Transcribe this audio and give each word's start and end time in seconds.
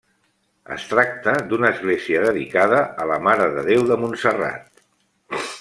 Es 0.75 0.85
tracta 0.93 1.35
d'una 1.51 1.69
església 1.75 2.23
dedicada 2.25 2.81
a 3.05 3.09
la 3.13 3.21
Mare 3.29 3.51
de 3.59 3.69
Déu 3.71 3.87
de 3.93 4.03
Montserrat. 4.07 4.85